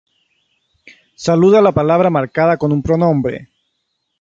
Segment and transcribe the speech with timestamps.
[1.13, 3.49] Se alude a la palabra marcada con un pronombre.